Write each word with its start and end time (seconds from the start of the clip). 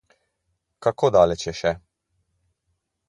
Kako 0.87 1.11
daleč 1.17 1.45
je 1.49 1.53
še? 1.63 1.75